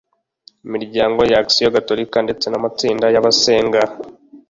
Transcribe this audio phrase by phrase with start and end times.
[0.65, 3.81] imiryango y’action Gatolika ndetse n’amatsinda y’abasenga